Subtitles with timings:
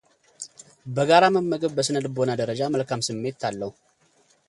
[0.95, 3.73] በጋራ መመገብ በሥነ ልቦና ደረጃ መልካም ስሜት አለው።